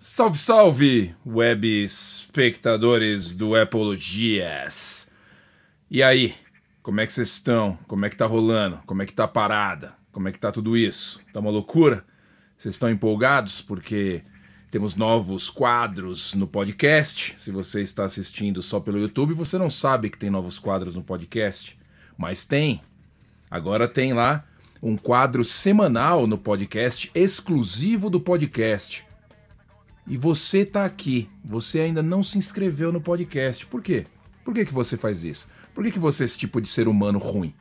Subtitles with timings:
[0.00, 5.10] Salve, salve, web espectadores do Apologias.
[5.90, 6.36] E aí,
[6.84, 7.76] como é que vocês estão?
[7.88, 8.78] Como é que tá rolando?
[8.86, 9.96] Como é que tá a parada?
[10.12, 11.20] Como é que tá tudo isso?
[11.32, 12.04] Tá uma loucura?
[12.56, 14.22] Vocês estão empolgados porque
[14.70, 17.34] temos novos quadros no podcast.
[17.36, 21.02] Se você está assistindo só pelo YouTube, você não sabe que tem novos quadros no
[21.02, 21.76] podcast,
[22.16, 22.80] mas tem.
[23.50, 24.46] Agora tem lá
[24.80, 29.07] um quadro semanal no podcast, exclusivo do podcast
[30.08, 33.66] e você está aqui, você ainda não se inscreveu no podcast.
[33.66, 34.06] Por quê?
[34.42, 35.48] Por que, que você faz isso?
[35.74, 37.52] Por que, que você é esse tipo de ser humano ruim?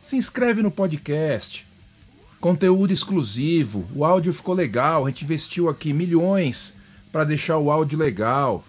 [0.00, 1.66] Se inscreve no podcast.
[2.40, 6.76] Conteúdo exclusivo, o áudio ficou legal, a gente investiu aqui milhões
[7.10, 8.64] para deixar o áudio legal.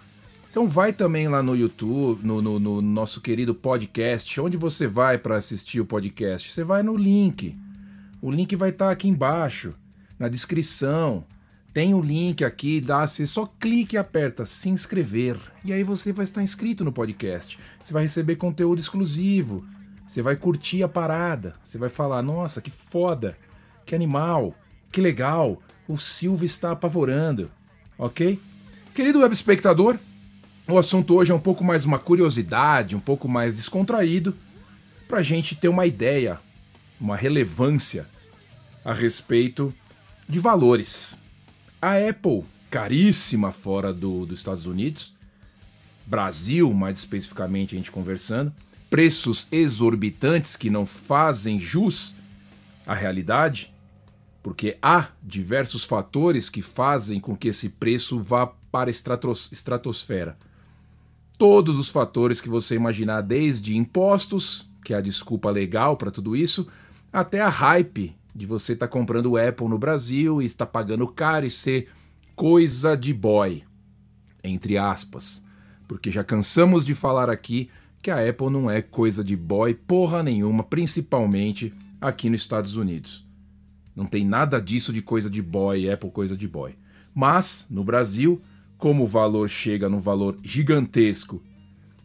[0.50, 4.40] Então vai também lá no YouTube, no, no, no nosso querido podcast.
[4.40, 6.50] Onde você vai para assistir o podcast?
[6.50, 7.54] Você vai no link.
[8.20, 9.74] O link vai estar tá aqui embaixo,
[10.18, 11.22] na descrição.
[11.76, 15.36] Tem o um link aqui, dá, você só clique e aperta se inscrever.
[15.62, 17.58] E aí você vai estar inscrito no podcast.
[17.78, 19.62] Você vai receber conteúdo exclusivo.
[20.08, 21.52] Você vai curtir a parada.
[21.62, 23.36] Você vai falar: "Nossa, que foda!
[23.84, 24.54] Que animal!
[24.90, 25.60] Que legal!
[25.86, 27.50] O Silvio está apavorando".
[27.98, 28.40] OK?
[28.94, 29.98] Querido web espectador,
[30.66, 34.34] o assunto hoje é um pouco mais uma curiosidade, um pouco mais descontraído,
[35.06, 36.40] para a gente ter uma ideia,
[36.98, 38.06] uma relevância
[38.82, 39.74] a respeito
[40.26, 41.18] de valores.
[41.86, 45.14] A Apple, caríssima fora do, dos Estados Unidos,
[46.04, 48.52] Brasil, mais especificamente, a gente conversando,
[48.90, 52.12] preços exorbitantes que não fazem jus
[52.84, 53.72] à realidade,
[54.42, 60.36] porque há diversos fatores que fazem com que esse preço vá para a estratos estratosfera.
[61.38, 66.34] Todos os fatores que você imaginar, desde impostos, que é a desculpa legal para tudo
[66.34, 66.66] isso,
[67.12, 71.08] até a hype de você estar tá comprando o Apple no Brasil e estar pagando
[71.08, 71.88] caro e ser
[72.34, 73.64] coisa de boy,
[74.44, 75.42] entre aspas.
[75.88, 77.70] Porque já cansamos de falar aqui
[78.02, 83.26] que a Apple não é coisa de boy porra nenhuma, principalmente aqui nos Estados Unidos.
[83.94, 86.76] Não tem nada disso de coisa de boy, Apple coisa de boy.
[87.14, 88.42] Mas, no Brasil,
[88.76, 91.42] como o valor chega num valor gigantesco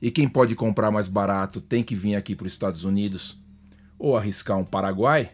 [0.02, 3.38] e quem pode comprar mais barato tem que vir aqui para os Estados Unidos
[4.00, 5.34] ou arriscar um Paraguai,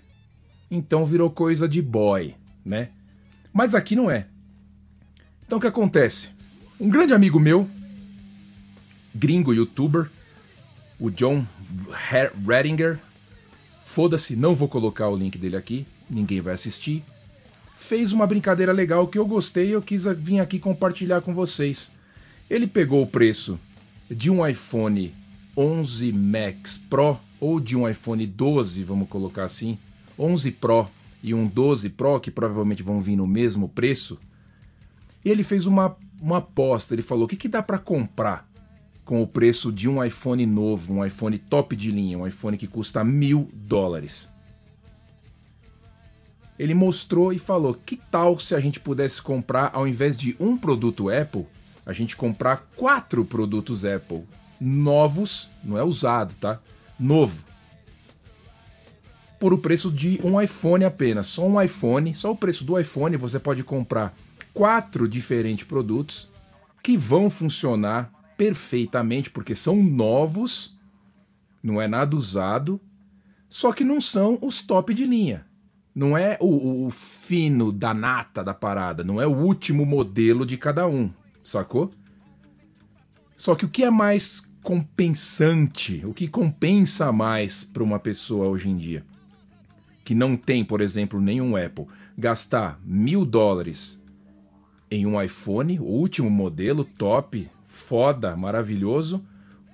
[0.69, 2.35] então virou coisa de boy,
[2.65, 2.89] né?
[3.53, 4.27] Mas aqui não é.
[5.45, 6.29] Então o que acontece?
[6.79, 7.67] Um grande amigo meu,
[9.15, 10.09] gringo youtuber,
[10.99, 11.45] o John
[12.45, 12.99] Redinger,
[13.83, 17.03] foda-se, não vou colocar o link dele aqui, ninguém vai assistir.
[17.75, 21.91] Fez uma brincadeira legal que eu gostei e eu quis vir aqui compartilhar com vocês.
[22.49, 23.59] Ele pegou o preço
[24.09, 25.13] de um iPhone
[25.55, 29.77] 11 Max Pro ou de um iPhone 12, vamos colocar assim,
[30.17, 30.87] 11 Pro
[31.21, 34.17] e um 12 Pro, que provavelmente vão vir no mesmo preço,
[35.23, 36.93] e ele fez uma, uma aposta.
[36.93, 38.47] Ele falou: o que, que dá para comprar
[39.03, 42.67] com o preço de um iPhone novo, um iPhone top de linha, um iPhone que
[42.67, 44.31] custa mil dólares?
[46.57, 50.57] Ele mostrou e falou: que tal se a gente pudesse comprar, ao invés de um
[50.57, 51.45] produto Apple,
[51.85, 54.23] a gente comprar quatro produtos Apple
[54.59, 56.59] novos, não é usado, tá?
[56.99, 57.46] Novo
[59.39, 61.27] por o preço de um iPhone apenas.
[61.27, 64.15] Só um iPhone, só o preço do iPhone você pode comprar
[64.53, 66.29] quatro diferentes produtos
[66.81, 70.77] que vão funcionar perfeitamente porque são novos,
[71.61, 72.79] não é nada usado,
[73.49, 75.45] só que não são os top de linha.
[75.93, 80.55] Não é o, o fino da nata da parada, não é o último modelo de
[80.55, 81.11] cada um,
[81.43, 81.91] sacou?
[83.35, 88.69] Só que o que é mais compensante, o que compensa mais para uma pessoa hoje
[88.69, 89.03] em dia?
[90.07, 91.85] Que não tem, por exemplo, nenhum Apple,
[92.17, 94.01] gastar mil dólares
[94.89, 99.21] em um iPhone, o último modelo, top, foda, maravilhoso,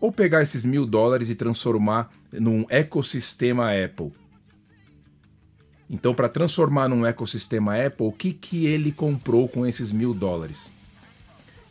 [0.01, 4.11] ou pegar esses mil dólares e transformar num ecossistema Apple.
[5.87, 10.73] Então, para transformar num ecossistema Apple, o que, que ele comprou com esses mil dólares?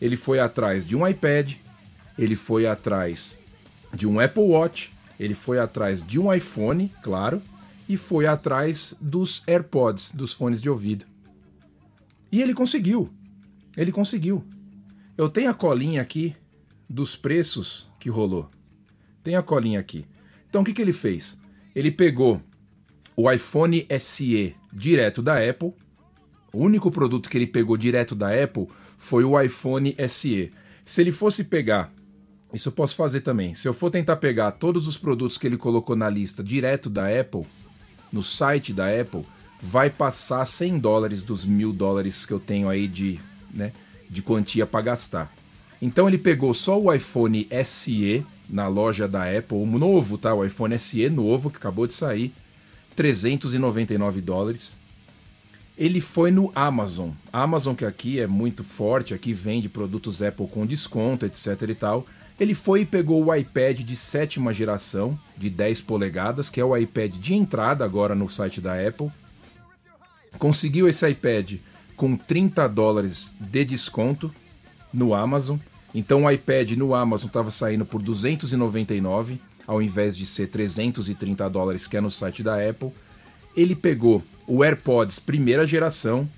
[0.00, 1.54] Ele foi atrás de um iPad,
[2.16, 3.36] ele foi atrás
[3.92, 7.42] de um Apple Watch, ele foi atrás de um iPhone, claro,
[7.88, 11.04] e foi atrás dos AirPods, dos fones de ouvido.
[12.30, 13.10] E ele conseguiu.
[13.76, 14.44] Ele conseguiu.
[15.16, 16.34] Eu tenho a colinha aqui
[16.88, 18.48] dos preços que rolou.
[19.22, 20.06] Tem a colinha aqui.
[20.48, 21.38] Então o que, que ele fez?
[21.74, 22.40] Ele pegou
[23.16, 25.72] o iPhone SE direto da Apple.
[26.52, 28.66] O único produto que ele pegou direto da Apple
[28.98, 30.50] foi o iPhone SE.
[30.84, 31.92] Se ele fosse pegar,
[32.52, 33.54] isso eu posso fazer também.
[33.54, 37.08] Se eu for tentar pegar todos os produtos que ele colocou na lista direto da
[37.08, 37.46] Apple,
[38.12, 39.24] no site da Apple,
[39.60, 43.18] vai passar 100 dólares dos mil dólares que eu tenho aí de,
[43.52, 43.72] né,
[44.10, 45.32] de quantia para gastar.
[45.80, 50.34] Então ele pegou só o iPhone SE na loja da Apple, o novo, tá?
[50.34, 52.32] O iPhone SE novo que acabou de sair,
[52.94, 54.76] 399 dólares.
[55.76, 57.10] Ele foi no Amazon.
[57.32, 62.06] Amazon que aqui é muito forte, aqui vende produtos Apple com desconto, etc e tal.
[62.40, 66.76] Ele foi e pegou o iPad de sétima geração, de 10 polegadas, que é o
[66.76, 69.10] iPad de entrada agora no site da Apple.
[70.38, 71.56] Conseguiu esse iPad
[71.96, 74.32] com 30 dólares de desconto
[74.92, 75.58] no Amazon.
[75.94, 81.86] Então o iPad no Amazon estava saindo por 299, ao invés de ser 330 dólares
[81.86, 82.90] que é no site da Apple.
[83.54, 86.28] Ele pegou o AirPods primeira geração,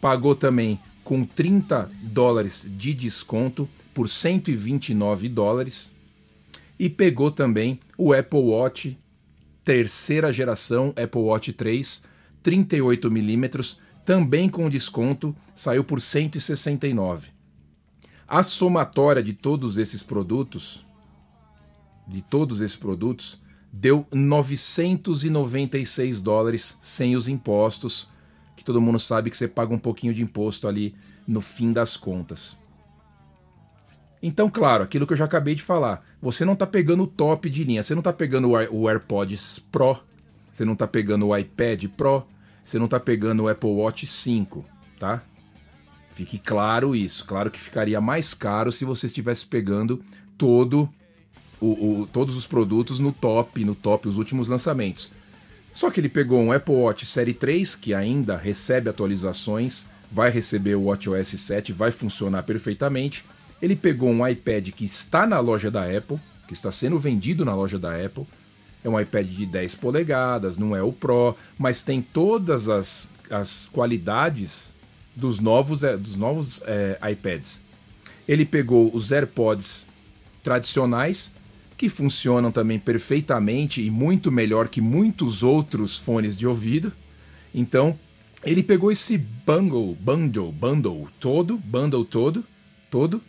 [0.00, 0.78] pagou também
[1.10, 5.90] com 30 dólares de desconto por 129 dólares
[6.78, 8.96] e pegou também o Apple Watch
[9.64, 12.04] terceira geração, Apple Watch 3,
[12.44, 17.30] 38 milímetros, também com desconto, saiu por 169.
[18.28, 20.86] A somatória de todos esses produtos,
[22.06, 23.36] de todos esses produtos,
[23.72, 28.08] deu 996 dólares sem os impostos,
[28.60, 30.94] que todo mundo sabe que você paga um pouquinho de imposto ali
[31.26, 32.58] no fim das contas.
[34.22, 37.48] Então, claro, aquilo que eu já acabei de falar, você não está pegando o top
[37.48, 39.98] de linha, você não está pegando o AirPods Pro,
[40.52, 42.26] você não está pegando o iPad Pro,
[42.62, 44.62] você não está pegando o Apple Watch 5,
[44.98, 45.22] tá?
[46.10, 47.24] Fique claro isso.
[47.24, 50.04] Claro que ficaria mais caro se você estivesse pegando
[50.36, 50.86] todo
[51.58, 55.10] o, o, todos os produtos no top, no top, os últimos lançamentos.
[55.72, 60.74] Só que ele pegou um Apple Watch Série 3, que ainda recebe atualizações, vai receber
[60.74, 63.24] o WatchOS 7, vai funcionar perfeitamente.
[63.62, 66.18] Ele pegou um iPad que está na loja da Apple,
[66.48, 68.26] que está sendo vendido na loja da Apple.
[68.82, 73.68] É um iPad de 10 polegadas, não é o Pro, mas tem todas as, as
[73.72, 74.74] qualidades
[75.14, 77.62] dos novos, é, dos novos é, iPads.
[78.26, 79.86] Ele pegou os AirPods
[80.42, 81.30] tradicionais,
[81.80, 86.92] que funcionam também perfeitamente e muito melhor que muitos outros fones de ouvido.
[87.54, 87.98] Então,
[88.44, 92.44] ele pegou esse bundle, bundle, bundle todo, bundle todo,
[92.90, 93.22] todo,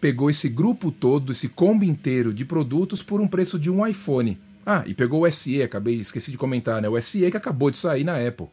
[0.00, 4.38] pegou esse grupo todo, esse combo inteiro de produtos por um preço de um iPhone.
[4.64, 6.88] Ah, e pegou o SE, acabei, esqueci de comentar, né?
[6.88, 8.46] O SE que acabou de sair na Apple.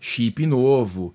[0.00, 1.14] Chip novo,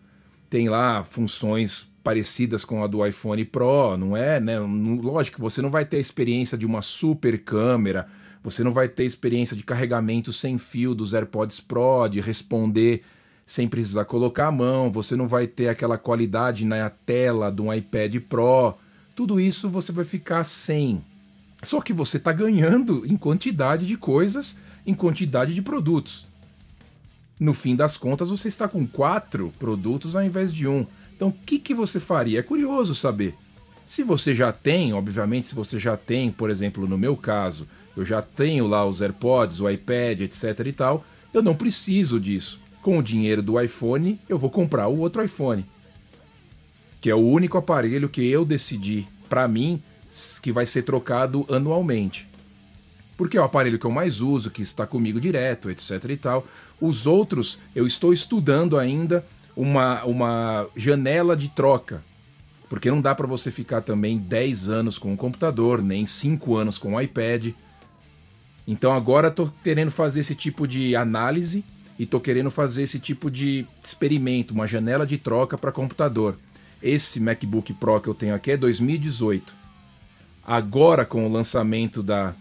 [0.53, 4.59] tem lá funções parecidas com a do iPhone Pro, não é, né?
[4.59, 8.05] Lógico, você não vai ter a experiência de uma super câmera,
[8.43, 13.01] você não vai ter experiência de carregamento sem fio dos AirPods Pro, de responder
[13.47, 17.73] sem precisar colocar a mão, você não vai ter aquela qualidade na tela de um
[17.73, 18.75] iPad Pro.
[19.15, 21.03] Tudo isso você vai ficar sem.
[21.63, 24.55] Só que você está ganhando em quantidade de coisas,
[24.85, 26.27] em quantidade de produtos.
[27.39, 30.85] No fim das contas, você está com quatro produtos ao invés de um.
[31.15, 32.39] Então, o que, que você faria?
[32.39, 33.35] É curioso saber.
[33.85, 38.05] Se você já tem, obviamente, se você já tem, por exemplo, no meu caso, eu
[38.05, 42.59] já tenho lá os AirPods, o iPad, etc e tal, eu não preciso disso.
[42.81, 45.65] Com o dinheiro do iPhone, eu vou comprar o outro iPhone,
[46.99, 49.81] que é o único aparelho que eu decidi, para mim,
[50.41, 52.27] que vai ser trocado anualmente.
[53.15, 56.47] Porque é o aparelho que eu mais uso, que está comigo direto, etc e tal.
[56.81, 59.25] Os outros eu estou estudando ainda
[59.55, 62.03] uma, uma janela de troca.
[62.69, 66.77] Porque não dá para você ficar também 10 anos com o computador, nem 5 anos
[66.77, 67.53] com o iPad.
[68.67, 71.63] Então agora estou querendo fazer esse tipo de análise
[71.99, 76.37] e estou querendo fazer esse tipo de experimento, uma janela de troca para computador.
[76.81, 79.53] Esse MacBook Pro que eu tenho aqui é 2018.
[80.45, 82.33] Agora com o lançamento da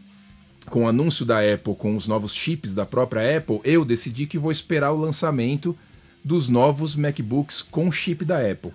[0.71, 4.39] com o anúncio da Apple com os novos chips da própria Apple, eu decidi que
[4.39, 5.77] vou esperar o lançamento
[6.25, 8.73] dos novos MacBooks com chip da Apple,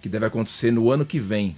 [0.00, 1.54] que deve acontecer no ano que vem.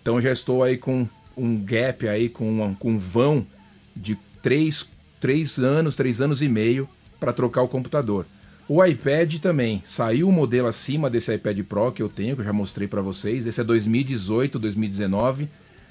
[0.00, 3.46] Então já estou aí com um gap aí, com, uma, com um vão
[3.94, 4.86] de 3,
[5.20, 8.26] 3 anos, 3 anos e meio para trocar o computador.
[8.68, 12.44] O iPad também, saiu um modelo acima desse iPad Pro que eu tenho, que eu
[12.44, 13.46] já mostrei para vocês.
[13.46, 15.48] Esse é 2018, 2019.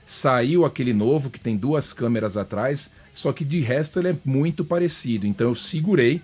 [0.10, 4.64] Saiu aquele novo que tem duas câmeras atrás, só que de resto ele é muito
[4.64, 5.28] parecido.
[5.28, 6.22] Então eu segurei,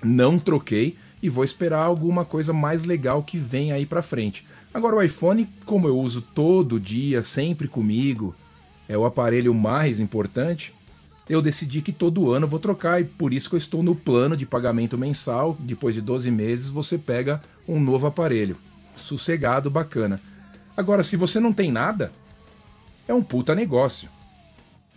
[0.00, 4.46] não troquei e vou esperar alguma coisa mais legal que venha aí para frente.
[4.72, 8.32] Agora o iPhone, como eu uso todo dia, sempre comigo,
[8.88, 10.72] é o aparelho mais importante,
[11.28, 14.36] eu decidi que todo ano vou trocar e por isso que eu estou no plano
[14.36, 15.56] de pagamento mensal.
[15.58, 18.56] Depois de 12 meses você pega um novo aparelho.
[18.94, 20.20] Sossegado, bacana.
[20.76, 22.12] Agora, se você não tem nada,
[23.08, 24.08] é um puta negócio.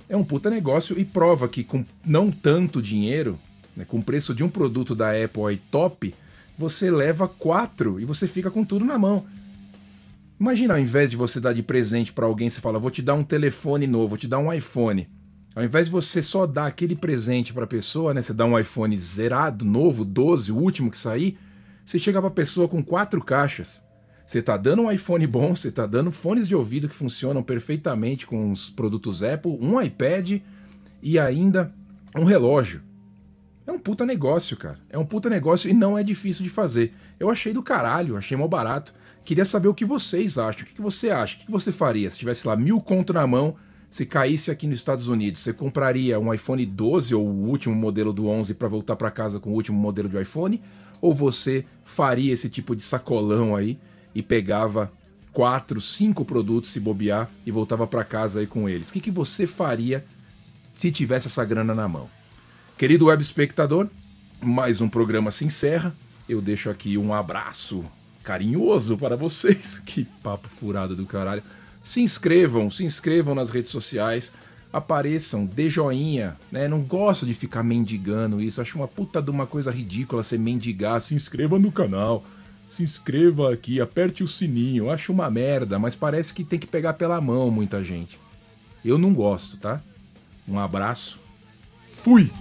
[0.08, 3.40] É um puta negócio e prova que com não tanto dinheiro
[3.76, 6.14] né, com o preço de um produto da Apple aí top,
[6.58, 9.26] você leva quatro e você fica com tudo na mão.
[10.40, 13.14] Imagina, ao invés de você dar de presente para alguém, você fala, vou te dar
[13.14, 15.08] um telefone novo, vou te dar um iPhone.
[15.56, 18.58] Ao invés de você só dar aquele presente para a pessoa, né, você dá um
[18.58, 21.38] iPhone zerado, novo, 12, o último que sair,
[21.86, 23.82] você chega para a pessoa com quatro caixas.
[24.30, 28.28] Você está dando um iPhone bom, você está dando fones de ouvido que funcionam perfeitamente
[28.28, 30.40] com os produtos Apple, um iPad
[31.02, 31.74] e ainda
[32.16, 32.80] um relógio.
[33.66, 34.78] É um puta negócio, cara.
[34.88, 36.94] É um puta negócio e não é difícil de fazer.
[37.20, 38.94] Eu achei do caralho, achei mal barato.
[39.26, 40.62] Queria saber o que vocês acham.
[40.62, 41.36] O que você acha?
[41.36, 43.56] O que você faria se tivesse lá mil conto na mão,
[43.90, 45.42] se caísse aqui nos Estados Unidos?
[45.42, 49.40] Você compraria um iPhone 12 ou o último modelo do 11 para voltar para casa
[49.40, 50.62] com o último modelo de iPhone?
[51.02, 53.80] Ou você faria esse tipo de sacolão aí
[54.14, 54.92] e pegava
[55.32, 58.90] quatro, cinco produtos se bobear e voltava para casa aí com eles.
[58.90, 60.06] O que, que você faria
[60.76, 62.10] se tivesse essa grana na mão?
[62.78, 63.88] Querido web espectador,
[64.42, 65.96] mais um programa se encerra.
[66.28, 67.84] Eu deixo aqui um abraço
[68.24, 69.82] carinhoso para vocês.
[69.86, 71.44] Que papo furado do caralho.
[71.84, 74.32] Se inscrevam, se inscrevam nas redes sociais,
[74.72, 76.68] apareçam, dê joinha, né?
[76.68, 81.02] Não gosto de ficar mendigando isso, acho uma puta de uma coisa ridícula você mendigar,
[81.02, 82.24] se inscreva no canal
[82.70, 84.86] se inscreva aqui, aperte o sininho.
[84.86, 88.20] Eu acho uma merda, mas parece que tem que pegar pela mão muita gente.
[88.84, 89.82] Eu não gosto, tá?
[90.48, 91.20] Um abraço.
[91.92, 92.32] Fui!